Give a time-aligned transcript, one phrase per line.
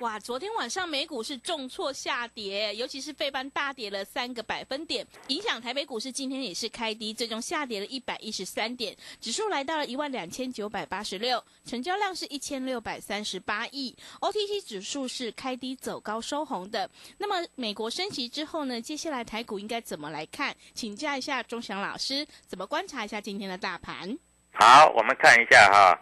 [0.00, 16.88] 哇，昨天晚上美股是重挫下跌，尤其是费班大跌了三个百分点，影响台北股市今天也是开低，最终下跌了一百一十三点，指数来到了一万两千九百八十六，成交量是一千六百三十八亿，OTC 指数是开低走高收红的。
[17.18, 20.54] 那么美国升息之后呢，接下来台股应该怎么来看？
[20.74, 24.16] 请教一下钟祥老师，怎么观察一下今天的大盘？
[24.52, 25.98] 好，我们看一下哈，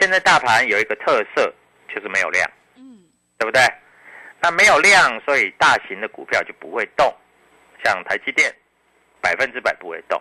[0.00, 1.52] 现在大盘有一个特色，
[1.92, 2.48] 就是没有量。
[3.40, 3.62] 对不对？
[4.42, 7.10] 那没有量，所以大型的股票就不会动，
[7.82, 8.54] 像台积电，
[9.18, 10.20] 百分之百不会动。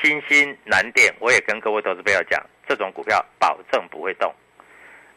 [0.00, 4.32] 新兴、南电，我也跟各位投资朋友讲，这种股票保证不会动。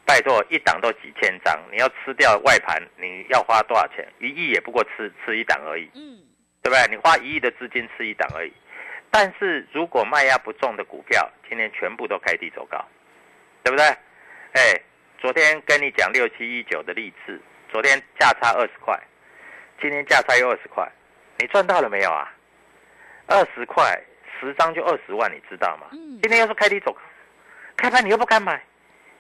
[0.03, 4.07] 拜托，一档都几千张，你要吃掉外盘，你要花多少钱？
[4.19, 6.25] 一亿也不过吃吃一档而已，嗯，
[6.63, 6.87] 对不对？
[6.89, 8.51] 你花一亿的资金吃一档而已。
[9.11, 12.83] 但是如果卖压不重的股票，今天全部都开低走高，
[13.63, 13.85] 对不对？
[14.53, 14.81] 哎。
[15.21, 17.39] 昨天跟你讲六七一九的励志，
[17.71, 18.99] 昨天价差二十块，
[19.79, 20.91] 今天价差又二十块，
[21.37, 22.33] 你赚到了没有啊？
[23.27, 24.01] 二十块
[24.39, 25.89] 十张就二十万，你知道吗？
[25.91, 26.97] 今天又是开低走，
[27.77, 28.59] 开盘你又不敢买，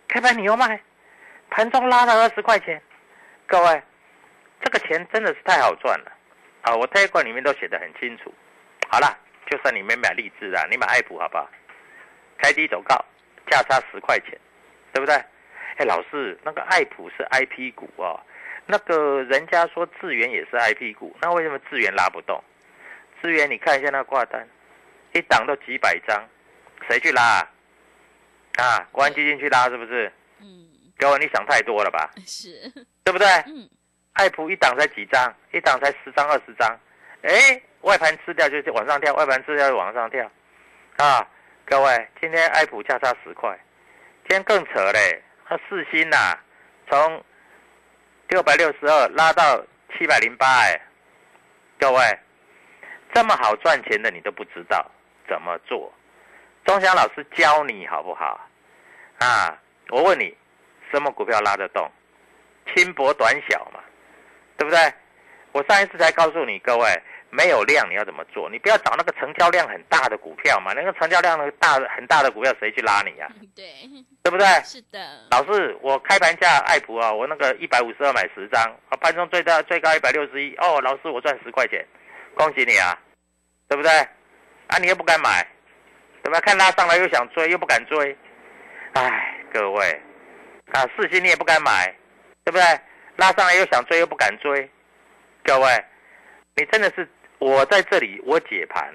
[0.07, 0.81] 开盘你又卖，
[1.51, 2.81] 盘中拉了二十块钱，
[3.45, 3.83] 各位，
[4.63, 6.11] 这个钱真的是太好赚了
[6.63, 6.75] 啊！
[6.75, 8.33] 我这一罐里面都写的很清楚。
[8.89, 9.15] 好了，
[9.51, 11.47] 就算你没买励志啊，你买爱普好不好？
[12.39, 12.95] 开低走高，
[13.51, 14.35] 价差十块钱，
[14.93, 15.23] 对不对？
[15.77, 18.19] 哎，老师，那个爱普是 I P 股哦，
[18.65, 22.43] 那个人家说智源也是 I P 股，那为什么智源拉不动？
[23.21, 24.47] 智源你看一下那挂单，
[25.13, 26.23] 一档都几百张，
[26.87, 27.47] 谁去拉？
[28.57, 30.11] 啊，国安基金去拉是不是？
[30.39, 30.67] 嗯，
[30.97, 32.11] 各位你想太多了吧？
[32.25, 32.49] 是，
[33.03, 33.27] 对不对？
[33.47, 33.69] 嗯，
[34.13, 36.79] 爱普一档才几张，一档才十张二十张，
[37.21, 40.29] 哎，外盘吃掉就往上跳，外盘吃掉就往上跳，
[40.97, 41.25] 啊，
[41.65, 43.57] 各位，今天爱普价差十块，
[44.27, 45.23] 今天更扯嘞。
[45.51, 46.39] 那四星呐，
[46.89, 47.21] 从
[48.29, 50.81] 六百六十二拉到七百零八，哎，
[51.77, 52.19] 各位，
[53.13, 54.89] 这么好赚钱的你都不知道
[55.27, 55.91] 怎么做？
[56.63, 58.39] 钟祥老师教你好不好？
[59.19, 59.59] 啊，
[59.89, 60.33] 我问你，
[60.89, 61.91] 什么股票拉得动？
[62.73, 63.81] 轻薄短小嘛，
[64.57, 64.79] 对不对？
[65.51, 67.03] 我上一次才告诉你各位。
[67.31, 68.49] 没有量，你要怎么做？
[68.49, 73.31] 你不要找那个成交量很大的股票嘛，那个成交量那个大很大的股票，谁去拉你呀？
[73.55, 73.65] 对，
[74.21, 74.45] 对不对？
[74.65, 74.99] 是的。
[75.31, 81.85] 老师，我开盘价爱普啊，我那个一百五十二买十张，啊，盘中最大最高一百六十一，哦，老师我赚十块钱，
[82.35, 82.99] 恭喜你啊，
[83.69, 83.89] 对不对？
[84.67, 85.47] 啊，你又不敢买，
[86.23, 86.39] 对吧？
[86.41, 88.17] 看拉上来又想追，又不敢追，
[88.93, 90.01] 哎，各位，
[90.73, 91.95] 啊，四星你也不敢买，
[92.43, 92.63] 对不对？
[93.15, 94.69] 拉上来又想追又不敢追，
[95.45, 95.85] 各位，
[96.57, 97.07] 你真的是。
[97.41, 98.93] 我在这里，我解盘，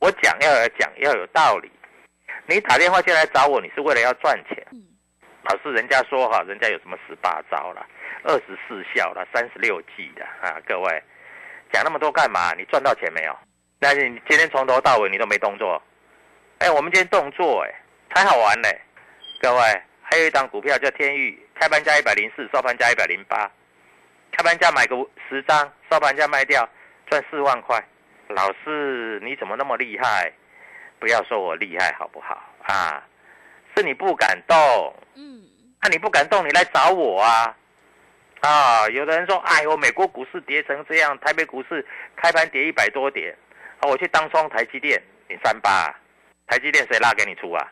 [0.00, 1.70] 我讲要讲要有道理。
[2.46, 4.66] 你打电话进来找我，你是为了要赚钱。
[5.44, 7.86] 老师，人家说哈，人家有什么十八招了，
[8.24, 10.60] 二十四孝了，三十六计的啊！
[10.66, 11.02] 各位
[11.72, 12.52] 讲那么多干嘛？
[12.58, 13.38] 你赚到钱没有？
[13.78, 15.80] 那你今天从头到尾你都没动作，
[16.58, 17.72] 哎，我们今天动作哎，
[18.12, 18.68] 才好玩呢。
[19.40, 23.48] 各位，还有一档股票叫天域，开盘价一百零四，收盘价一百零八，
[24.32, 24.96] 开盘价买个
[25.28, 26.68] 十张，收盘价卖掉
[27.06, 27.82] 赚四万块。
[28.28, 30.32] 老师，你怎么那么厉害？
[30.98, 33.02] 不要说我厉害好不好啊？
[33.76, 34.56] 是你不敢动。
[35.14, 35.42] 嗯。
[35.82, 37.54] 那你不敢动，你来找我啊。
[38.40, 41.86] 啊，有的人说，哎呦，美国股市跌成这样，台北股市
[42.16, 43.36] 开盘跌一百多点，
[43.80, 45.94] 啊，我去当冲台积电，你三八，
[46.46, 47.70] 台积电谁拉给你出啊？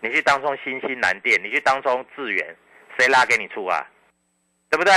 [0.00, 2.56] 你去当冲新兴南电，你去当冲智源，
[2.98, 3.86] 谁拉给你出啊？
[4.70, 4.92] 对不对？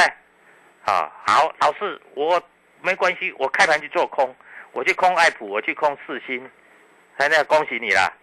[0.85, 2.41] 啊，好，老师，我
[2.85, 4.33] 没关系，我开盘去做空，
[4.71, 6.47] 我去空爱普，我去空四星，
[7.17, 8.13] 那恭喜你啦，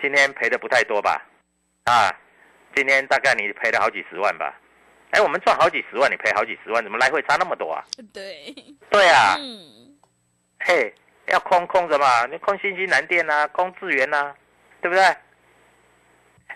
[0.00, 1.22] 今天赔的不太多吧？
[1.84, 2.10] 啊，
[2.74, 4.58] 今天大概你赔了好几十万吧？
[5.10, 7.84] 哎，我们赚好几十万，你赔好几十万，怎么来回差那么多啊？
[8.12, 8.54] 对，
[8.90, 9.96] 对啊，嗯，
[10.60, 10.94] 嘿，
[11.26, 12.26] 要空空什么？
[12.30, 14.34] 你空新兴南电啊，空智源啊，
[14.80, 15.02] 对不对？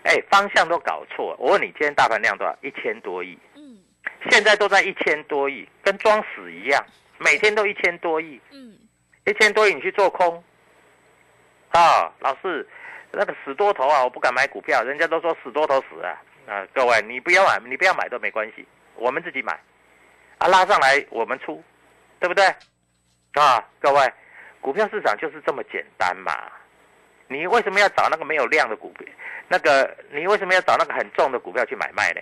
[0.03, 1.35] 哎，方向都搞错。
[1.39, 2.55] 我问你，今天大盘量多少？
[2.61, 3.37] 一千多亿。
[3.55, 3.79] 嗯，
[4.29, 6.85] 现在都在一千多亿，跟装死一样，
[7.23, 8.39] 每天都一千多亿。
[8.51, 8.77] 嗯，
[9.25, 10.43] 一千多亿你去做空？
[11.69, 12.67] 啊，老师，
[13.11, 16.21] 那个死多头啊，我不敢买股票，人家都说死多头死啊。
[16.45, 19.57] 啊，各位，你不要买，你不要买都没关系，我们自己买，
[20.39, 21.63] 啊，拉上来我们出，
[22.19, 22.45] 对不对？
[23.33, 24.13] 啊，各位，
[24.59, 26.31] 股票市场就是这么简单嘛。
[27.29, 29.07] 你为什么要找那个没有量的股票？
[29.47, 32.21] 那个你为什么要找那个很重的股票去买卖呢？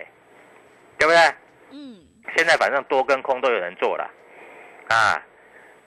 [0.98, 1.34] 对不对？
[1.72, 1.98] 嗯。
[2.36, 4.08] 现在反正多跟空都有人做了，
[4.88, 5.22] 啊，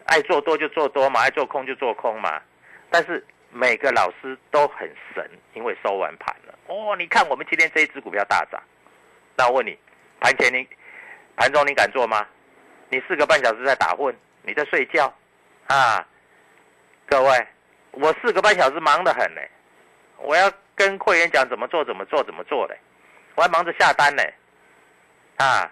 [0.06, 2.42] 爱做多就做多嘛，爱做空就做空嘛。
[2.90, 6.54] 但是每个老师都很神，因为收完盘了。
[6.68, 8.62] 哦，你看我们今天这一只股票大涨，
[9.36, 9.78] 那我问你，
[10.20, 10.68] 盘前你
[11.36, 12.26] 盘中你敢做吗？
[12.90, 15.12] 你四个半小时在打混，你在睡觉，
[15.68, 16.08] 啊，
[17.08, 17.48] 各位，
[17.92, 19.42] 我四个半小时忙得很呢，
[20.18, 22.78] 我要跟会员讲怎么做怎么做怎么做的，
[23.36, 24.24] 我还忙着下单呢，
[25.38, 25.70] 啊，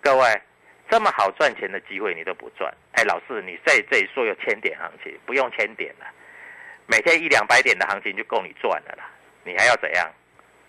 [0.00, 0.42] 各位，
[0.90, 6.06] 这么好赚钱的机会你都不赚，哎，老师你在这里说有千点行情，不用千点了，
[6.86, 9.08] 每天一两百点的行情就够你赚了啦。
[9.44, 10.10] 你还要怎样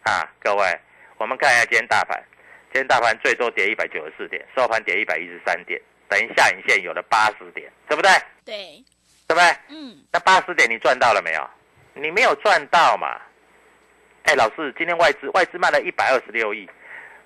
[0.03, 0.29] 啊？
[0.39, 0.79] 各位，
[1.17, 2.23] 我们看一下今天大盘，
[2.71, 8.11] 今天大盘最多跌一百九十四点，收盘跌一百一十三点，等于下影线有了八十点，对不对？
[8.45, 8.83] 对，
[9.27, 9.43] 对不对？
[9.69, 9.97] 嗯。
[10.11, 11.49] 那八十点你赚到了没有？
[11.93, 13.19] 你没有赚到嘛？
[14.23, 16.69] 哎，老师，今天外资外资卖了一百二十六亿，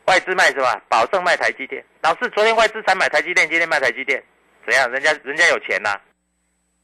[0.06, 0.82] 外资卖什么？
[0.88, 1.84] 保证卖台积电。
[2.02, 4.24] 老师，昨天外资才买台积电，今天卖台积电，
[4.66, 4.90] 怎样？
[4.92, 6.00] 人家人家有钱呐，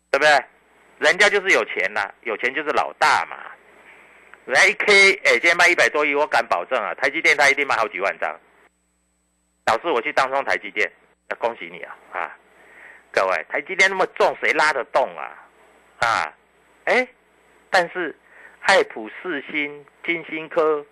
[0.09, 0.45] 对不对？
[0.99, 3.37] 人家就是有钱呐，有钱就是老大嘛。
[4.45, 8.39] 人家一 K，哎，今天卖一百多亿，我敢保证啊，台积电他一定卖好几万张。
[9.67, 10.91] 老师我去当中台积电，
[11.29, 12.35] 那恭喜你啊啊！
[13.11, 15.37] 各位，台积电那么重，谁拉得动啊？
[15.99, 16.33] 啊，
[16.85, 17.07] 哎，
[17.69, 18.15] 但是
[18.61, 20.83] 爱普、四星、金星科、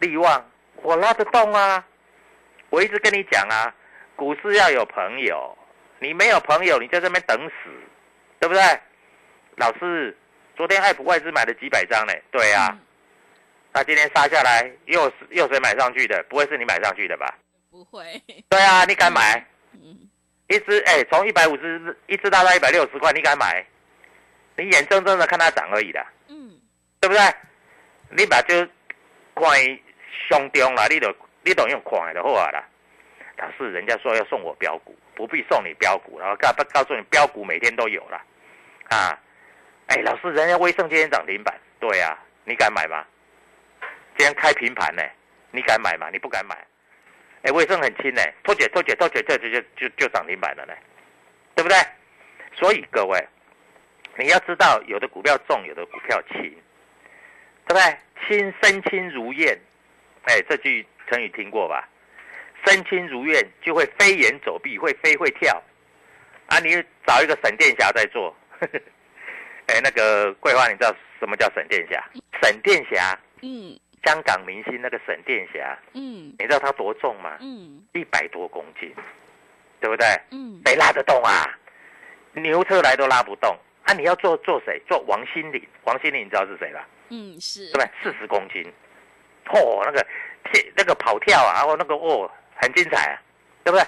[0.00, 0.44] 力旺，
[0.82, 1.84] 我拉得动啊！
[2.70, 3.74] 我一直跟你讲啊，
[4.16, 5.56] 股市要有朋友，
[5.98, 7.70] 你没有朋友，你在这边等死，
[8.38, 8.62] 对不对？
[9.56, 10.16] 老师。
[10.56, 12.12] 昨天爱普外资买了几百张呢？
[12.30, 12.78] 对呀，
[13.72, 16.24] 那今天杀下来又是又谁买上去的？
[16.28, 17.36] 不会是你买上去的吧？
[17.72, 18.22] 不会。
[18.48, 19.44] 对啊，你敢买？
[19.72, 19.98] 嗯。
[20.46, 23.66] 一只哎，从一百五十一只大到一百六十块，你敢买？
[24.56, 26.06] 你眼睁睁的看它涨而已的。
[26.28, 26.52] 嗯。
[27.00, 27.34] 对不对？
[28.10, 28.54] 你把就
[29.34, 29.80] 看
[30.28, 32.64] 胸中了，你都你都用看的好啊啦。
[33.36, 38.22] 老师，人家说要送我标股，不必送你标股，然后告告诉你标股每天都有了，
[38.88, 39.18] 啊。
[39.88, 43.04] 哎，老师，人家威盛今天涨停板，对呀，你敢买吗？
[44.16, 45.02] 今天开平盘呢，
[45.50, 46.08] 你敢买吗？
[46.10, 46.56] 你不敢买。
[47.42, 50.72] 哎，威盛很轻呢，脱解脱解脱解脱解就就就涨停板了呢，
[51.54, 51.76] 对不对？
[52.54, 53.22] 所以各位，
[54.16, 56.40] 你要知道，有的股票重，有的股票轻，
[57.66, 57.98] 对不对？
[58.26, 59.58] 轻身轻如燕，
[60.24, 61.88] 哎，这句成语听过吧？
[62.66, 65.62] 身轻如燕就会飞檐走壁，会飞会跳。
[66.46, 66.70] 啊，你
[67.06, 68.34] 找一个闪电侠在做。
[69.66, 72.02] 哎，那个桂花，你知道什么叫沈殿霞？
[72.42, 77.36] 沈殿霞，嗯，香港明星那个沈殿霞，嗯，你知道他多重吗？
[77.40, 78.94] 嗯，一百多公斤，
[79.80, 80.06] 对不对？
[80.30, 81.58] 嗯，谁拉得动啊？
[82.32, 83.56] 牛车来都拉不动。
[83.84, 84.80] 啊，你要做做谁？
[84.88, 86.86] 做王心凌，王心凌你知道是谁吧？
[87.10, 87.90] 嗯，是，对不对？
[88.02, 88.64] 四十公斤，
[89.46, 90.06] 嚯，那个
[90.76, 93.20] 那个跑跳啊，然后那个哦，很精彩啊，
[93.64, 93.86] 对不对？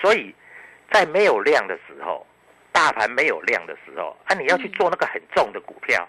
[0.00, 0.34] 所以
[0.92, 2.26] 在没有量的时候。
[2.70, 6.06] 大盘没有量的时候啊，你要去做那个很重的股票，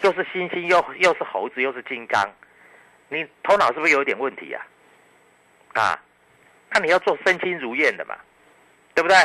[0.00, 2.26] 又是猩猩，又又是猴子，又是金刚，
[3.10, 4.64] 你头脑是不是有点问题啊？
[5.74, 6.02] 啊，
[6.70, 8.16] 那你要做身轻如燕的嘛，
[8.94, 9.16] 对不对？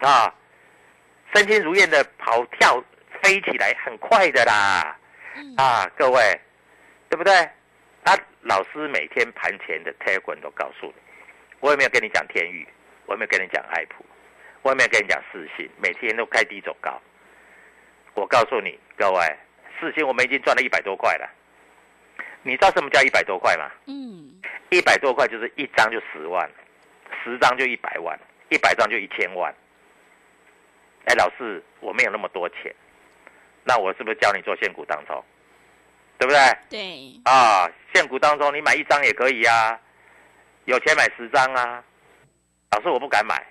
[0.00, 0.34] 啊，
[1.34, 2.84] 身轻如燕的跑跳
[3.22, 4.98] 飞起来很快的啦，
[5.56, 6.40] 啊，各位，
[7.08, 7.32] 对不对？
[8.46, 10.94] 啊，老师每天盘前的 t e l 都告诉你，
[11.60, 12.66] 我有没有跟你讲天宇？
[13.06, 14.04] 我有没有跟你讲爱普？
[14.62, 15.68] 我有没有跟你讲四星？
[15.80, 17.00] 每天都开低走高。
[18.14, 19.36] 我告诉你，各位，
[19.78, 21.28] 四星我们已经赚了一百多块了。
[22.42, 23.70] 你知道什么叫一百多块吗？
[23.86, 26.50] 嗯，一百多块就是一张就十万，
[27.22, 29.52] 十张就一百万，一百张就一千万。
[31.06, 32.74] 哎，老师，我没有那么多钱，
[33.64, 35.24] 那我是不是教你做现股当中？
[36.18, 36.40] 对不对？
[36.70, 37.20] 对。
[37.24, 39.78] 啊，现股当中你买一张也可以啊，
[40.64, 41.82] 有钱买十张啊。
[42.70, 43.44] 老师，我不敢买，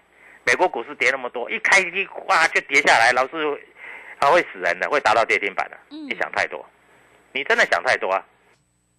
[0.45, 3.67] 美国股市跌那么多，一开机哇就跌下来，老师，
[4.19, 5.77] 它会死人的，会达到跌停板的。
[5.89, 6.07] 嗯。
[6.07, 6.65] 你想太多，
[7.31, 8.23] 你真的想太多啊！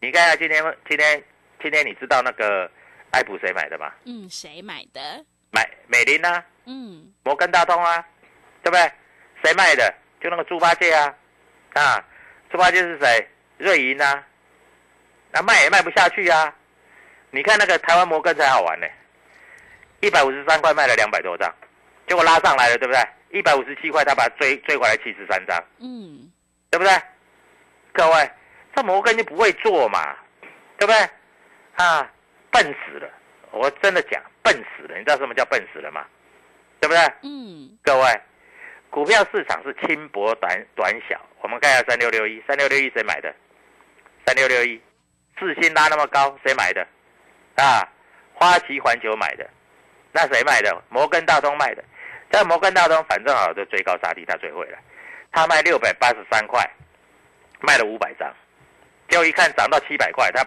[0.00, 1.23] 你看一下今天，今天，
[1.62, 2.70] 今天你知道那个
[3.11, 3.92] 爱普谁买的吗？
[4.04, 5.25] 嗯，谁买的？
[5.50, 6.44] 买美林啊。
[6.64, 7.12] 嗯。
[7.23, 8.04] 摩根大通啊。
[8.62, 8.92] 对不对？
[9.44, 9.94] 谁卖的？
[10.20, 11.14] 就那个猪八戒啊，
[11.75, 12.04] 啊，
[12.50, 13.28] 猪八戒是谁？
[13.58, 14.25] 瑞银啊，
[15.32, 16.54] 那卖也卖不下去啊。
[17.30, 18.86] 你看那个台湾摩根才好玩呢，
[20.00, 21.52] 一百五十三块卖了两百多张，
[22.06, 23.00] 结果拉上来了，对不对？
[23.30, 26.30] 一百五十七块，他把它追追回来七十三张，嗯，
[26.70, 26.92] 对不对？
[27.92, 28.30] 各位，
[28.75, 30.16] 这摩根就不会做嘛，
[30.78, 31.08] 对不对？
[31.75, 32.10] 啊，
[32.50, 33.10] 笨死了！
[33.50, 36.06] 我真的讲笨死了，你知道什么叫笨死了吗？
[36.80, 37.02] 对不对？
[37.22, 38.20] 嗯，各位。
[38.88, 43.34] 股票市场是轻薄短短小，我们看一下三六六一，三六六一谁买的？
[44.26, 44.83] 三六六一，
[45.38, 46.85] 四星拉那么高，谁买的？
[47.54, 47.88] 啊，
[48.35, 49.49] 花旗环球买的，
[50.11, 50.83] 那谁买的？
[50.88, 51.85] 摩根大通卖的。
[52.28, 54.78] 在摩根大通反正啊，就追高杀低，他追回来，
[55.30, 56.68] 他卖六百八十三块，
[57.61, 58.28] 卖了五百张，
[59.09, 60.45] 结果一看涨到七百块，他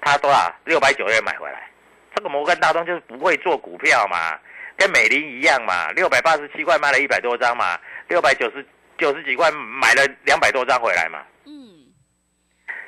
[0.00, 0.50] 他多少？
[0.64, 1.68] 六百九十买回来。
[2.14, 4.38] 这个摩根大通就是不会做股票嘛。
[4.78, 11.22] 跟美林一样嘛，六百八十七块卖了一百多张嘛，六百九十九十几块买了两百多张回来嘛。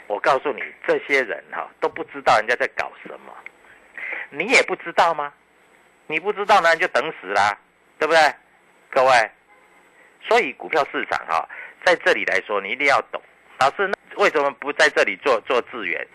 [0.07, 3.33] 我告诉你，这些人哈都不知道人家在搞什么，
[4.31, 5.33] 你也不知道吗？
[6.07, 7.59] 你不知道呢，就等死啦，
[7.99, 8.21] 对不对？
[8.91, 9.31] 各位，
[10.29, 11.49] 所以股票市场哈，
[11.85, 13.21] 在这里来说，你一定要懂。
[13.59, 16.07] 老师，为什么不在这里做做资源？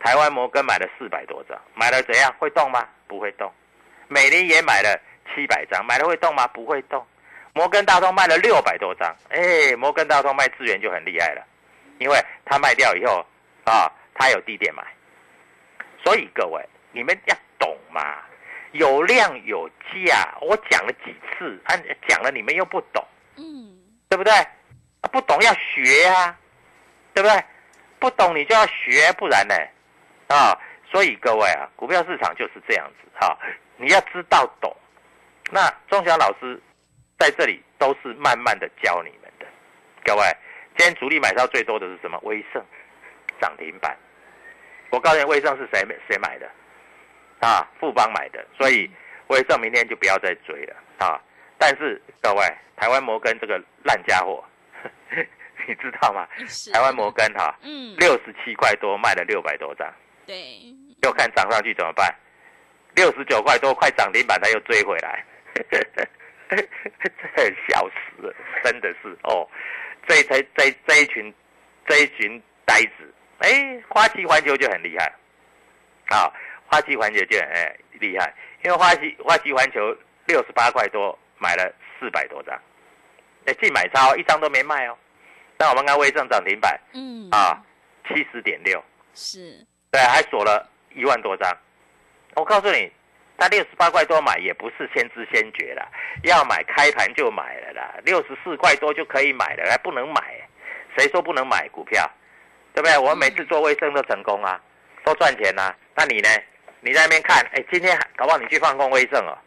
[0.00, 2.34] 台湾摩根买了四百多张，买了怎样？
[2.38, 2.86] 会动吗？
[3.06, 3.52] 不会动。
[4.08, 5.00] 美林也买了。
[5.34, 6.46] 七百张买了会动吗？
[6.48, 7.04] 不会动。
[7.54, 11.42] 摩根大通卖了六百多张，哎，摩根大通卖资源就很厉害了，
[11.98, 13.26] 因为他卖掉以后
[13.64, 14.84] 啊，他有低点买。
[16.02, 18.22] 所以各位，你们要懂嘛，
[18.72, 20.36] 有量有价。
[20.40, 21.74] 我讲了几次，啊，
[22.06, 23.02] 讲了你们又不懂，
[23.36, 23.78] 嗯，
[24.08, 24.32] 对不对？
[25.12, 26.38] 不懂要学啊，
[27.12, 27.44] 对不对？
[27.98, 29.54] 不懂你就要学，不然呢，
[30.28, 30.58] 啊，
[30.90, 33.38] 所以各位啊，股票市场就是这样子哈，
[33.76, 34.74] 你要知道懂。
[35.50, 36.60] 那钟祥老师
[37.18, 39.46] 在这里都是慢慢的教你们的，
[40.04, 40.22] 各位，
[40.76, 42.18] 今天主力买到最多的是什么？
[42.24, 42.62] 威盛
[43.40, 43.96] 涨停板。
[44.90, 46.50] 我告诉你，威盛是谁谁买的？
[47.40, 48.44] 啊，富邦买的。
[48.56, 48.90] 所以
[49.28, 51.20] 威盛明天就不要再追了啊！
[51.58, 52.42] 但是各位，
[52.76, 54.44] 台湾摩根这个烂家伙，
[55.66, 56.28] 你知道吗？
[56.72, 59.92] 台湾摩根哈，嗯，六十七块多卖了六百多张，
[60.26, 60.36] 对，
[61.02, 62.14] 又看涨上去怎么办？
[62.94, 65.24] 六十九块多，快涨停板，他又追回来。
[66.48, 69.48] 这笑死了，真的是哦，
[70.06, 71.34] 这这这这一群
[71.86, 75.12] 这一群呆子，哎，花旗环球就很厉害，
[76.08, 76.32] 啊，
[76.66, 78.32] 花旗环球就很哎厉害，
[78.64, 82.58] 因为花旗花旗环球六十八块多买了四百多张，
[83.46, 84.96] 哎，净买超一张都没卖哦，
[85.58, 87.62] 那我们看微上涨停板，嗯，啊，
[88.08, 88.82] 七十点六，
[89.14, 91.56] 是，对，还锁了一万多张，
[92.34, 92.90] 我告诉你。
[93.36, 95.84] 他六十八块多买也不是先知先觉啦，
[96.22, 97.92] 要买开盘就买了啦。
[98.04, 100.22] 六十四块多就可以买了，还不能买？
[100.96, 102.08] 谁说不能买股票？
[102.74, 102.98] 对不对？
[102.98, 104.60] 我每次做卫生都成功啊，
[105.04, 105.72] 都赚钱呐。
[105.94, 106.28] 那你呢？
[106.80, 109.38] 你在那边看，哎，今天搞不好你去放空卫生哦，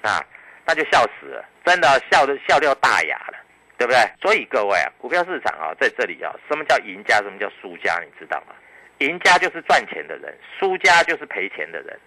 [0.00, 0.24] 啊，
[0.64, 3.36] 那就笑死了，真的笑的笑掉大牙了，
[3.76, 3.98] 对不对？
[4.22, 7.16] 所以各位啊，股票市场啊，在这里啊，什么叫赢家？
[7.16, 8.00] 什么叫输家？
[8.00, 8.54] 你知道吗？
[9.00, 12.00] 赢家就是赚钱的人，输家就是赔钱的人。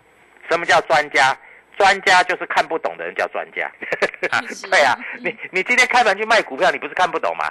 [0.49, 1.37] 什么叫专家？
[1.77, 3.71] 专家就是看不懂的人叫专家。
[4.71, 7.45] 对啊，你你今天开盘去卖股票，你不是看不懂吗？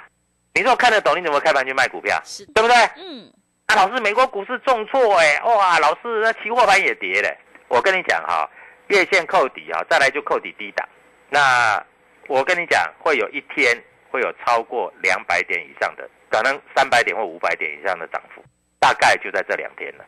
[0.53, 2.21] 你如果看得懂，你怎么开盘去卖股票？
[2.53, 2.75] 对不对？
[2.97, 3.31] 嗯。
[3.67, 7.37] 啊，老师，美国股市重挫哎，哇，老师，那期货盘也跌嘞。
[7.67, 8.49] 我跟你讲哈，
[8.87, 10.87] 月线扣底啊，再来就扣底低档。
[11.29, 11.83] 那
[12.27, 13.79] 我跟你讲，会有一天
[14.09, 18.43] 会有超过两百点以上的，可能三百点或五百点以上的涨幅，
[18.79, 20.05] 大概就在这两天了。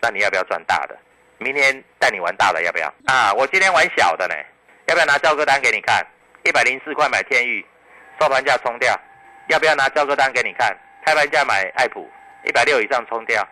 [0.00, 0.98] 那你要不要赚大的？
[1.38, 3.32] 明天带你玩大的要不要啊？
[3.34, 4.34] 我今天玩小的呢，
[4.86, 6.04] 要不要拿交割单给你看？
[6.44, 7.64] 一百零四块买天域，
[8.20, 8.92] 收盘价冲掉，
[9.48, 10.76] 要不要拿交割单给你看？
[11.04, 12.10] 开盘价买爱普
[12.44, 13.46] 一百六以上冲掉，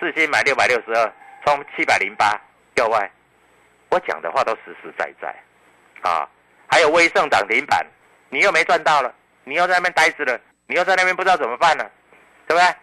[0.00, 1.12] 四星买六百六十二，
[1.44, 2.40] 冲七百零八。
[2.74, 3.10] 各位，
[3.90, 5.28] 我讲的话都实实在在
[6.00, 6.28] 啊！
[6.68, 7.86] 还有威盛涨停板，
[8.30, 9.14] 你又没赚到了，
[9.44, 11.84] 你又在那边呆着了，你又在那边不知道怎么办呢，
[12.46, 12.74] 对不对？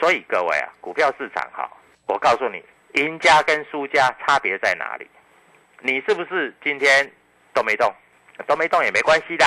[0.00, 1.70] 所以各位啊，股票市场哈，
[2.06, 5.08] 我告诉你，赢家跟输家差别在哪里？
[5.78, 7.10] 你是不是今天
[7.52, 7.92] 都没动，
[8.46, 9.44] 都没动也没关系的，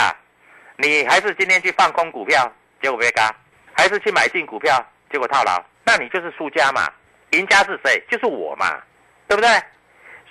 [0.78, 2.52] 你还是今天去放空股票，
[2.82, 3.34] 结果被嘎，
[3.74, 6.92] 还是去买进股票，结果套牢，那你就是输家嘛？
[7.32, 8.02] 赢家是谁？
[8.10, 8.82] 就是我嘛，
[9.28, 9.50] 对不对？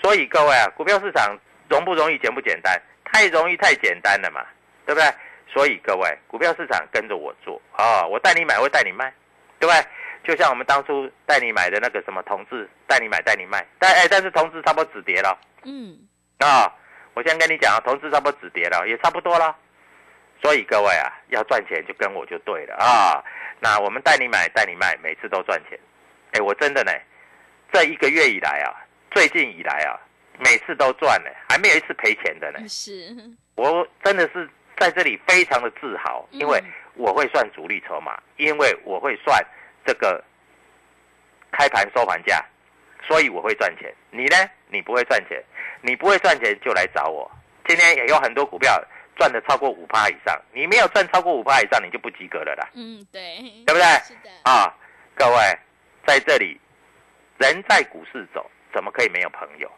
[0.02, 1.36] 所以各位啊，股票市场
[1.68, 2.80] 容不容易，简不简单？
[3.04, 4.44] 太容易，太简单了嘛，
[4.86, 5.10] 对不对？
[5.52, 9.12] 所以各位，股票市场跟着我做啊，我带你买，会带你卖，
[9.58, 9.84] 对不对？
[10.24, 15.98] 就像我们当初带你买的那个什么同志，带你买带你卖，但哎，但是同志差不多止跌了，嗯，
[16.38, 16.72] 啊，
[17.14, 19.54] 我先跟你讲啊，同志差不多止跌了，也差不多了。
[20.43, 23.23] 所以各位啊，要赚钱就跟我就对了啊。
[23.61, 25.79] 那我们带你买带你卖，每次都赚钱。
[26.33, 26.93] 哎，我真的呢，
[27.73, 28.75] 这一个月以来啊，
[29.11, 29.99] 最近以来啊，
[30.38, 32.59] 每次都赚呢，还没有一次赔钱的呢。
[32.69, 33.14] 是，
[33.55, 34.49] 我真的是
[34.79, 36.62] 在这里非常的自豪，因为
[36.95, 39.45] 我会算主力筹码，因为我会算。
[39.87, 40.25] 这个
[41.53, 42.43] 开盘收盘价，
[43.07, 43.95] 所以我会赚钱。
[44.11, 44.37] 你呢？
[44.69, 45.45] 你不会赚钱，
[45.83, 47.31] 你不会赚钱就来找我。
[47.69, 48.83] 今天也有很多股票
[49.16, 52.68] 赚的超过五趴以上，你没有赚超过五趴以上，你就不及格了啦。
[52.75, 53.83] 嗯，对，对不对？
[54.04, 54.30] 是的。
[54.44, 54.73] 啊，
[55.14, 55.37] 各位
[56.06, 56.61] 在这里，
[57.38, 59.71] 人在股市走，怎么可以没有朋友？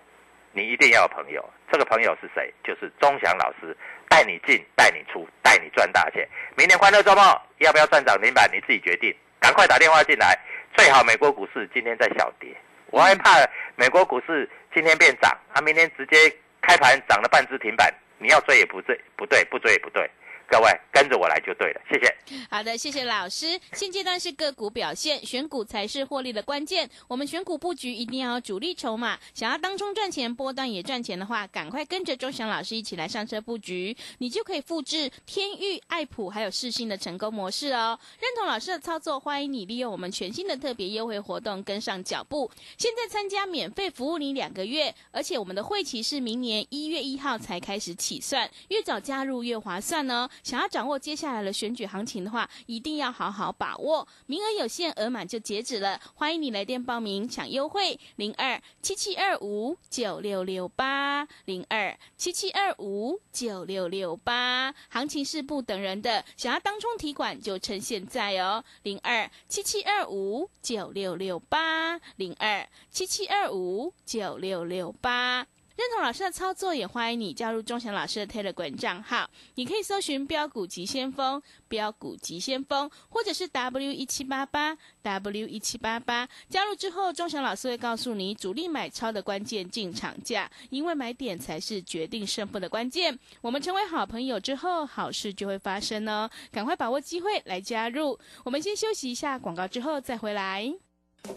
[0.53, 1.45] 你一定要有朋友。
[1.71, 2.53] 这个朋友是谁？
[2.65, 3.77] 就是钟祥老师，
[4.09, 6.27] 带你进，带你出，带你赚大钱。
[6.57, 7.23] 明天欢乐周末
[7.59, 8.49] 要不要赚涨停板？
[8.53, 9.15] 你自己决定。
[9.39, 10.37] 赶快打电话进来，
[10.75, 17.93] 最好美国股市今天在小跌，我害怕美国股市今天变涨，啊，明天直接开盘涨了半只停板，
[18.27, 20.11] 你要追也不追，不对，不追也不对。
[20.49, 22.47] 各位跟着我来就对了，谢谢。
[22.49, 23.59] 好的，谢谢老师。
[23.73, 26.89] 现阶段是个股表现，选股才是获利的关键。
[27.09, 37.99] 我们选股布局一定要主力筹码，想要当中赚钱，波段也赚钱的话，赶快跟着周翔老师一起来上车布局，你就可以复制天域、爱普还有世信的成功模式哦。
[38.21, 42.51] 认同老师的操作，欢迎你利用我们全新的特别优惠活动跟上脚步。
[42.79, 50.29] 现在参加免费服务你两个月，而且我们的会期是明年一月一号才开始起算，越早加入越划算呢。
[50.43, 56.01] 想要掌握接下来的选举行情的话，一定要好好把握，名额有限，额满就截止了。
[56.15, 64.75] 欢迎你来电报名抢优惠，零二七七二五九六六八零二七七二五九六六八。
[64.89, 75.47] 行情是不等人的，想要当冲提款就趁现在哦，零二七七二五九六六八零二七七二五九六六八。
[75.77, 79.29] 认同老师的操作，也欢迎你加入钟祥老师的 Telegram 账号。
[79.57, 86.27] 你可以搜寻“标股急先锋”、“标股急先锋”，或者是 “W 一七八八 W 一七八八”。
[86.49, 93.19] 加入之后，钟祥老师会告诉你主力买超的关键进场价，因为买点才是决定胜负的关键。
[93.43, 96.31] 我们成为好朋友之后，好事就会发生哦！
[96.51, 98.19] 赶快把握机会来加入。
[98.45, 100.73] 我们先休息一下广告，之后再回来。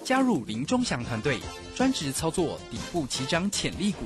[0.03, 1.39] 加入林钟祥团队，
[1.75, 4.05] 专职操作底部起涨潜力股。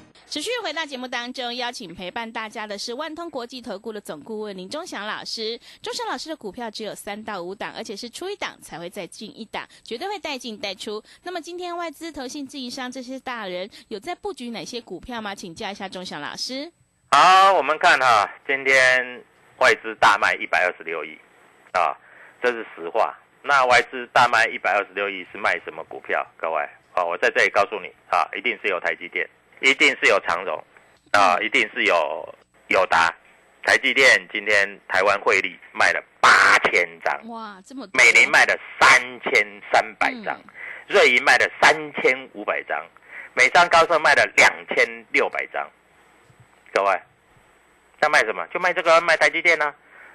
[0.31, 5.59] 持续回到节目当中，邀请陪伴大家的是万通国际投顾的总顾问林忠祥老师。
[5.81, 11.03] 忠祥老师的股票只有三到五档，而且是出一档才会再进一档，绝对会带进带出。
[11.23, 15.35] 那么今天外资、投信、自营商这些大人有在布局哪些股票吗？
[15.35, 16.71] 请教一下忠祥老师。
[17.11, 19.21] 好，我们看哈，今天
[19.59, 21.19] 外资大卖一百二十六亿
[21.73, 21.91] 啊，
[22.41, 23.13] 这是实话。
[23.43, 26.25] 那外资大卖一百二十六亿是卖什么股票？
[26.37, 26.61] 各位
[26.93, 29.29] 啊，我在这里告诉你啊，一定是有台积电。
[29.61, 30.63] 一定是有长荣，
[31.11, 32.35] 啊，一定是有
[32.67, 33.13] 友达，
[33.63, 37.91] 台积电今天台湾汇率卖了八千张，哇，这么多！
[37.93, 40.39] 美林卖了三千三百张，
[40.87, 42.83] 瑞银卖了三千五百张，
[43.35, 45.69] 美商高盛卖了两千六百张。
[46.73, 46.99] 各位，
[48.01, 48.45] 在卖什么？
[48.47, 49.73] 就卖这个，卖台积电呢？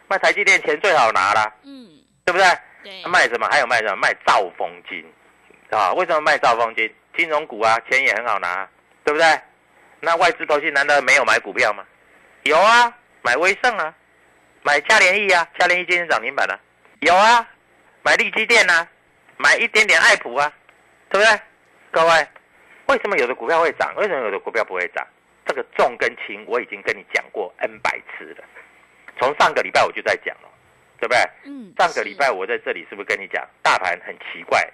[0.09, 1.89] 卖台积电钱最好拿了，嗯，
[2.25, 2.47] 对不对？
[2.83, 3.05] 对。
[3.09, 3.47] 卖什么？
[3.49, 3.97] 还有卖什么？
[3.97, 5.05] 卖兆丰金，
[5.71, 5.93] 啊？
[5.93, 6.93] 为什么卖兆丰金？
[7.17, 8.69] 金融股啊，钱也很好拿。
[9.07, 9.41] 对不对？
[10.01, 11.85] 那外资投信难道没有买股票吗？
[12.43, 12.93] 有啊，
[13.23, 13.95] 买威盛啊，
[14.63, 16.61] 买嘉联益啊，嘉联益今天涨停板了。
[17.01, 17.49] 有啊，
[18.03, 18.87] 买利基电啊，
[19.37, 20.53] 买一点点爱普啊，
[21.09, 21.41] 对不对？
[21.93, 22.29] 各位，
[22.89, 23.95] 为什么有的股票会涨？
[23.97, 25.07] 为什么有的股票不会涨？
[25.47, 28.45] 这个重跟轻我已经跟你讲过 N 百次了。
[29.21, 30.49] 从上个礼拜我就在讲了，
[30.99, 31.19] 对不对？
[31.45, 34.69] 嗯，上个礼拜我在这里是不是跟你讲，大盘很奇怪，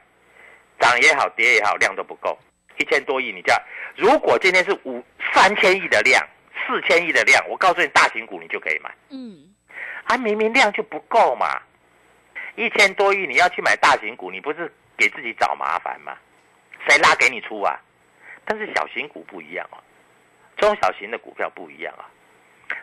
[0.80, 2.38] 涨也好，跌也好，量都不够，
[2.82, 3.54] 一千多亿，你叫
[3.94, 5.00] 如果今天是五
[5.32, 6.20] 三千亿的量，
[6.66, 8.92] 四千亿的量，我告诉你，大型股你就可以买。
[9.10, 9.54] 嗯，
[10.04, 11.62] 啊，明明量就不够嘛，
[12.56, 16.16] 一千多亿你要去买大型股，你不是给自己找麻烦吗？
[16.88, 17.78] 谁拉给你出啊？
[18.44, 19.78] 但是小型股不一样啊，
[20.56, 22.10] 中小型的股票不一样啊。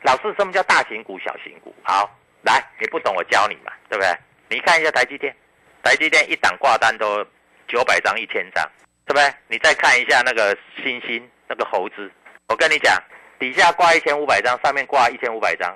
[0.04, 1.76] 老师，什么叫大型股、小型股？
[1.84, 2.10] 好，
[2.44, 4.18] 来，你不懂我教你嘛，对不对？
[4.48, 5.36] 你看一下台积电，
[5.84, 7.26] 台积电一档挂单都
[7.68, 8.66] 九百张、一千张，
[9.10, 9.34] 对不对？
[9.48, 12.12] 你再看一下那个星星那个猴子，
[12.48, 12.96] 我跟你讲，
[13.40, 15.76] 底下挂一千五百张，上面挂一千五百张，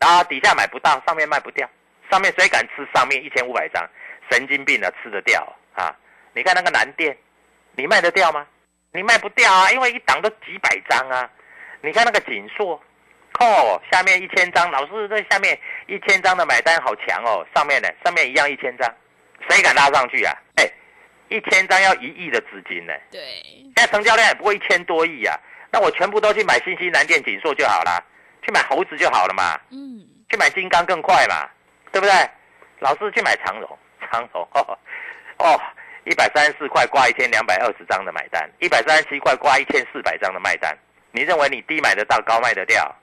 [0.00, 1.68] 然后底下买不到，上面卖不掉，
[2.10, 3.88] 上面谁敢吃上面一千五百张？
[4.32, 5.40] 神经病啊，吃得掉
[5.74, 5.94] 啊！
[6.32, 7.16] 你看那个南电，
[7.76, 8.44] 你卖得掉吗？
[8.92, 11.30] 你卖不掉啊，因为一档都几百张啊。
[11.82, 12.82] 你看那个锦硕，
[13.38, 18.92] 哦，下面一千张，老师这下面一千张的买单好强哦，上面呢，上面一样一千张，
[19.48, 20.34] 谁敢拉上去啊？
[21.30, 23.20] 哎，一千张要一亿的资金呢，对，
[23.74, 25.38] 现在成交量也不过一千多亿啊，
[25.70, 28.04] 那我全部都去买新西南电、锦硕就好了，
[28.42, 31.48] 去买猴子就好了嘛，嗯，去买金刚更快嘛，
[31.92, 32.12] 对不对？
[32.80, 33.78] 老师去买长荣，
[34.10, 34.78] 长荣哦
[35.38, 35.60] 哦，
[36.04, 40.76] 一百三十四块挂一千两百二十张的买单，一百三十七块挂一千四百张的卖单，
[41.12, 42.94] 你认为你低买得到，高卖得掉？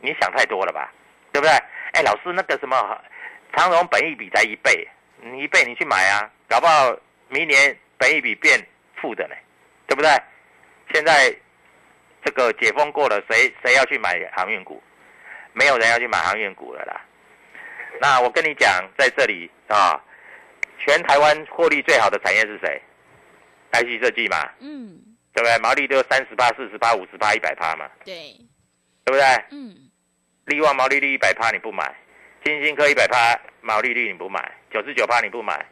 [0.00, 0.92] 你想太多了吧，
[1.32, 1.56] 对不对？
[1.92, 3.00] 哎，老师那个什么
[3.54, 4.88] 长荣本益比才一倍，
[5.20, 6.92] 你一倍你去买啊，搞不好
[7.32, 8.64] 明年本一笔变
[9.00, 9.34] 负的呢，
[9.86, 10.10] 对不对？
[10.92, 11.34] 现在
[12.22, 14.82] 这个解封过了，谁谁要去买航运股？
[15.54, 17.00] 没有人要去买航运股了啦。
[18.00, 19.98] 那我跟你讲，在这里啊，
[20.78, 22.80] 全台湾获利最好的产业是谁
[23.72, 25.00] ？IC 设计嘛，嗯，
[25.32, 25.58] 对不对？
[25.58, 28.36] 毛利率三十八、四十八、五十八、一百趴嘛，对，
[29.04, 29.22] 对不对？
[29.50, 29.90] 嗯，
[30.46, 31.94] 力旺毛利率一百趴你不买，
[32.44, 35.64] 金星科一百趴毛利率你不买，九十九趴你不买，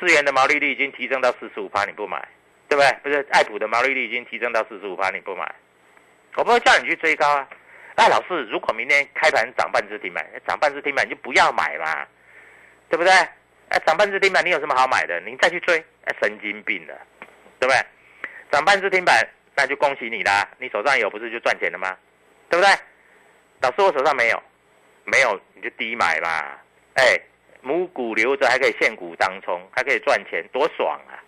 [0.00, 2.26] 智源的毛利率已经提升到四十五趴你不买，
[2.68, 2.92] 对不对？
[3.02, 5.54] 不是爱普的毛利率已经提升到四十五趴你不买，
[6.36, 7.48] 我不会叫你去追高啊。
[7.96, 12.06] 那老师，如果明天开盘涨半只停板，涨半只停板你就不要买嘛，
[12.88, 13.12] 对不对？
[13.70, 15.20] 哎，涨半只停板你有什么好买的？
[15.20, 16.94] 你再去追，哎，神经病了，
[17.58, 17.84] 对不对？
[18.50, 21.96] 涨半只停板那就恭喜你啦，你手上有不是就赚钱了吗？
[22.48, 22.74] 对不对？
[23.60, 24.42] 老师，我手上没有，
[25.04, 26.56] 没有你就低买嘛。
[26.94, 27.20] 哎，
[27.68, 31.20] 母股留着还可以现股当冲，还可以赚钱，多爽啊，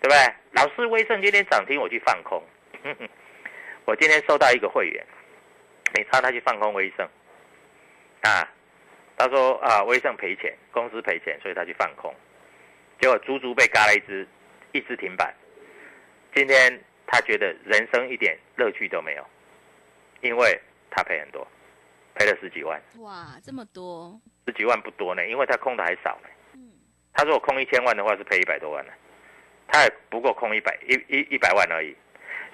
[0.00, 0.34] 对不对？
[0.52, 2.42] 老师，威盛今天涨停，我去放空。
[3.84, 5.06] 我今天收到一个会员，
[5.94, 7.06] 你猜他去放空威盛
[8.22, 8.48] 啊？
[9.18, 12.14] 他说啊，威盛赔钱，公司赔钱，所以他去放空，
[12.98, 14.26] 结果足足被嘎了一只
[14.72, 15.34] 一只停板。
[16.34, 19.26] 今天他觉得人生一点乐趣都没有，
[20.22, 20.58] 因为
[20.90, 21.46] 他赔很多，
[22.16, 22.80] 赔了十几万。
[22.98, 26.28] 哇，这么多，十几万不多呢，因为他空的还少呢。
[26.54, 26.72] 嗯，
[27.12, 28.92] 他如果空一千万的话，是赔一百多万呢，
[29.68, 31.94] 他也不过空一百一一一百万而已。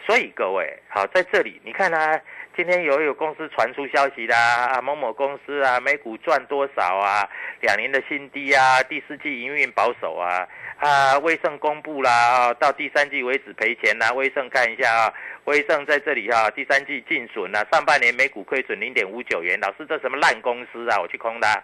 [0.05, 2.21] 所以各位，好在这里，你看啊，
[2.57, 7.29] 今天有有公司传出消息啦，啊某某公司啊，每股赚多少啊，
[7.61, 10.49] 两年的新低啊，第四季营运保守啊，
[10.83, 15.15] 啊，威盛公布啦，啊，到第三季为止赔钱啦，威盛看一下啊，
[15.45, 21.63] 威盛在这里、啊，第三季净损啊，上半年每股亏损零点五九元，老师这什么烂公司啊，我去空它，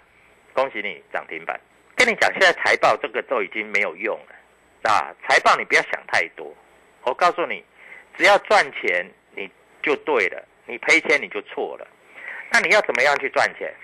[0.53, 1.59] 恭喜你涨停板。
[1.97, 6.55] 跟你讲，现在财报这个都已经没有用了啊，财报你不要想太多，
[7.03, 7.65] 我告诉你。
[8.17, 9.05] 只要赚钱
[9.35, 9.51] 你
[9.83, 11.85] 就对了，你赔钱你就错了。
[12.53, 13.75] 那你要怎么样去赚钱？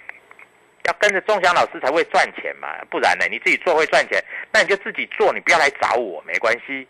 [0.85, 6.87] 要跟着钟祥老师才会赚钱嘛，不然呢，你自己做会赚钱，那你就自己做，你不要来找我，没关系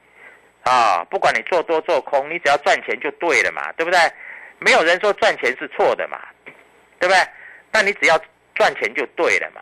[0.62, 1.04] 啊。
[1.04, 3.98] 不管你做多做空，你只要赚钱就对了嘛，对不对？
[4.58, 6.20] 没有人说赚钱是错的嘛，
[6.98, 7.16] 对不对？
[7.72, 8.20] 那你只要
[8.54, 9.60] 赚钱就对了嘛，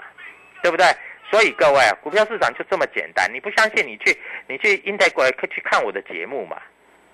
[0.62, 0.86] 对不对？
[1.30, 3.30] 所以各位，股票市场就这么简单。
[3.32, 6.56] 你不相信，你去你去 index 过来去看我的节目嘛，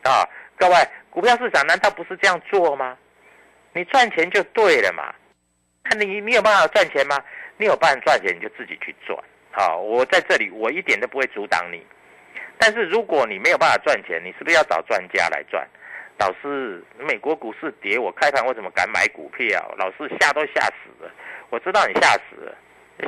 [0.03, 0.29] 啊。
[0.57, 0.75] 各位，
[1.09, 2.97] 股票市场难道不是这样做吗？
[3.73, 5.15] 你赚钱就对了嘛。
[5.91, 7.19] 那你你有办法赚钱吗？
[7.57, 9.19] 你有办法赚钱，你就自己去赚。
[9.51, 11.85] 好，我在这里，我一点都不会阻挡你。
[12.59, 15.67] 但是如果你没有办法赚钱，你是不是要找专家来赚？
[16.19, 19.75] 老师，美国股市跌，我开盘我怎么敢买股票？
[19.79, 21.11] 老师吓都吓死了。
[21.51, 22.55] 我知道你吓死了，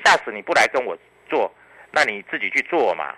[0.04, 0.96] 吓死你不来跟我
[1.28, 1.52] 做，
[1.90, 3.14] 那你自己去做嘛。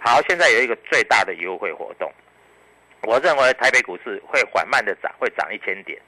[0.00, 2.10] 好，现在有一个最大的优惠活动。
[3.02, 6.00] 我认为台北股市会缓慢的涨，会涨一千点。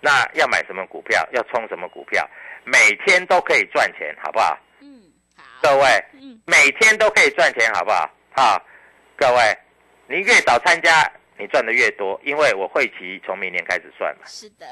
[0.00, 1.26] 那要买什么股票？
[1.32, 2.28] 要冲什么股票？
[2.64, 4.58] 每天都可以赚钱，好不好？
[4.80, 5.02] 嗯，
[5.36, 8.10] 好，各位，嗯，每天都可以赚钱，好不好？
[8.32, 8.62] 好，
[9.16, 9.58] 各位，
[10.06, 14.22] 你越早参加，你赚的越多，因为我会期从明年开始算嘛。
[14.26, 14.66] 是的，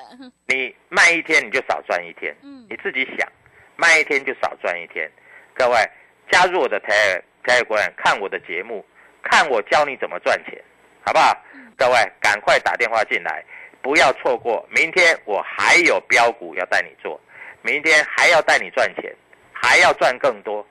[0.47, 3.27] 你慢一天你就少赚一天，嗯你自己想，
[3.77, 5.11] 慢一天就少赚一天。
[5.55, 5.77] 各位
[6.31, 8.85] 加入我的 t e Telegram，看我的节目，
[9.23, 10.63] 看我教你怎么赚钱，
[11.05, 11.37] 好不好？
[11.77, 13.45] 各位赶快打电话进来，
[13.83, 14.67] 不要错过。
[14.71, 17.21] 明天我还有标股要带你做，
[17.63, 19.15] 明天还要带你赚钱，
[19.53, 20.67] 还要赚更多。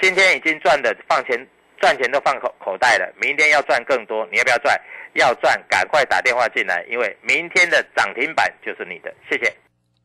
[0.00, 1.46] 今天已经赚的放钱
[1.80, 4.80] 赚钱都放口口袋了，明天要赚更多，你要不要赚？
[5.14, 9.12] 要赚，赶快打电话进来，因为明天的涨停板就是你的。
[9.28, 9.52] 谢谢。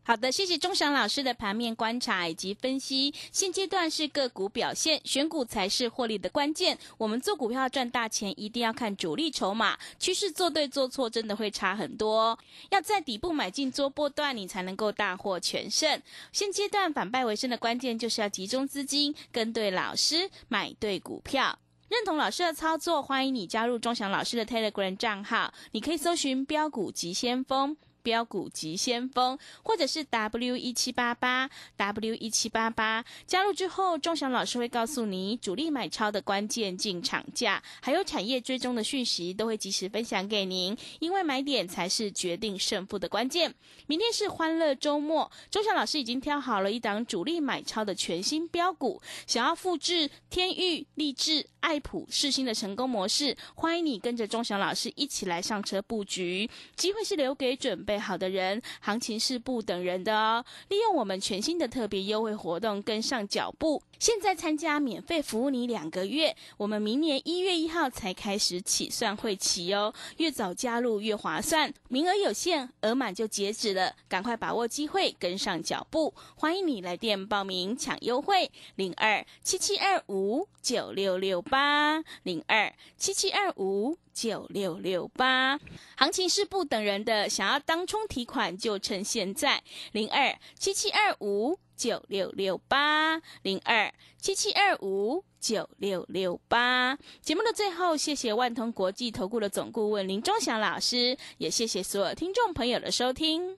[0.06, 3.14] 好的，谢谢钟祥老师的盘面观察以及分析。
[3.32, 6.78] 现阶段是个股表现，选股才是获利的关键。
[6.98, 12.38] 我们做股票赚大钱，一定要看主力筹码，趋势做对做错真的会差很多。
[12.70, 16.02] 要在底部买进做波段，你才能够大获全胜。
[16.34, 21.58] 现阶段反败为胜的关键就是要集中资金，跟对老师，买对股票。
[21.88, 27.78] 认同老师的操作，欢迎你加入钟祥老师的 Telegram 账号，你可以搜寻标股急先锋。
[28.04, 40.78] 标股急先锋，或者是 W 一七八八 W 一七八八，加入之后，钟祥老师会告诉你主力买超的关键进场价，还有产业追踪的讯息，都会及时分享给您。
[41.00, 43.56] 因为买点才是决定胜负的关键。
[43.88, 56.50] 明天是欢乐周末，钟祥老师已经挑好了一档主力买超的全新标股，想要复制天域、立志、爱普、世新的成功模式，欢迎你跟着钟祥老师一起来上车布局。
[56.76, 57.93] 机会是留给准备。
[57.94, 60.44] 最好的人，行情是不等人的哦。
[60.70, 63.84] 利用我们全新的特别优惠活动，跟上脚步。
[64.00, 69.94] 现在参加免费服务你两个月，我们明年一月一号才开始起算会期哦。
[70.18, 76.12] 越早加入越划算，名额有限，额满就截止了，赶快把握机会，跟上脚步。
[76.34, 83.96] 欢迎你来电报名抢优惠，零二七七二五九六六八零二七七二五。
[84.14, 85.60] 九六六八，
[85.98, 96.98] 行情是不等人的，想要当冲提款就趁现在，零二七七二五九六六八，零二七七二五九六六八。
[97.22, 103.58] 节目的最后，谢谢万通国际投顾的总顾问林忠祥老师，也谢谢所有听众朋友的收听。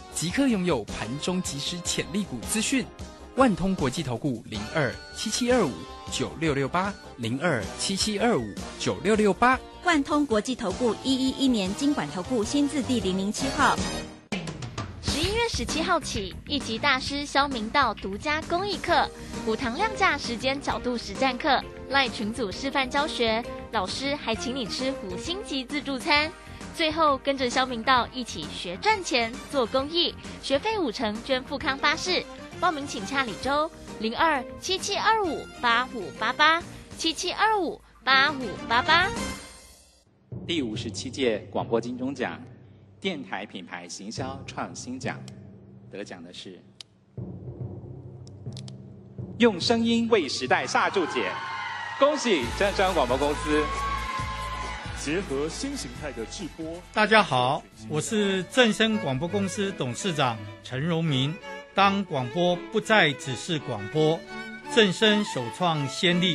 [0.21, 2.85] 即刻拥有盘中即时潜力股资讯，
[3.37, 5.71] 万通国际投顾零二七七二五
[6.11, 13.75] 九六六八零二七七二五九六六八，万通国际投顾一一一年经管投顾新字第零零七号。
[15.01, 19.09] 十一月十七号起，一级大师肖明道独家公益课，
[19.47, 26.31] 五堂量价时间角度实战课，赖群组示范教学，老师还请你吃五星级自助餐。
[26.75, 32.23] 最后跟着肖明道一起学赚钱、做公益，学费五成捐富康巴士。
[32.59, 36.61] 报名请洽李周零二七七二五八五八八
[36.97, 39.09] 七七二五八五八八。
[40.47, 42.41] 第五十七届广播金钟奖
[42.99, 45.19] 电台品牌行销创新奖
[45.91, 46.59] 得奖的是
[49.39, 51.31] 用声音为时代下注解，
[51.99, 53.90] 恭喜真声广播公司。
[55.03, 56.79] 结合新形态的直播。
[56.93, 61.33] 大家好，我是正声广播公司董事长陈荣明。
[61.73, 64.19] 当广播不再只是广播，
[64.75, 66.29] 正声首创先例，